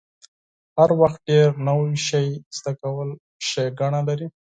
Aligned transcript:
هر 0.77 0.89
وخت 1.01 1.19
ډیر 1.29 1.47
نوی 1.67 1.95
شی 2.07 2.25
زده 2.57 2.71
کول 2.81 3.09
ښېګڼه 3.47 4.01
لري. 4.07 4.27